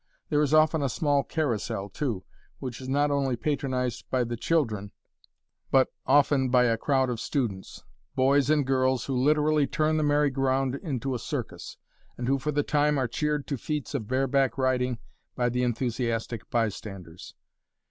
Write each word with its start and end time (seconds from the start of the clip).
There 0.29 0.41
is 0.41 0.51
often 0.51 0.81
a 0.81 0.89
small 0.89 1.21
carousel, 1.23 1.87
too, 1.87 2.23
which 2.57 2.81
is 2.81 2.89
not 2.89 3.11
only 3.11 3.35
patronized 3.35 4.09
by 4.09 4.23
the 4.23 4.35
children, 4.35 4.91
but 5.69 5.93
often 6.07 6.49
by 6.49 6.63
a 6.63 6.75
crowd 6.75 7.11
of 7.11 7.19
students 7.19 7.83
boys 8.15 8.49
and 8.49 8.65
girls, 8.65 9.05
who 9.05 9.15
literally 9.15 9.67
turn 9.67 9.97
the 9.97 10.03
merry 10.03 10.31
go 10.31 10.41
round 10.41 10.73
into 10.73 11.13
a 11.13 11.19
circus, 11.19 11.77
and 12.17 12.27
who 12.27 12.39
for 12.39 12.51
the 12.51 12.63
time 12.63 12.97
are 12.97 13.07
cheered 13.07 13.45
to 13.45 13.57
feats 13.59 13.93
of 13.93 14.07
bareback 14.07 14.57
riding 14.57 14.97
by 15.35 15.49
the 15.49 15.61
enthusiastic 15.61 16.49
bystanders. 16.49 17.35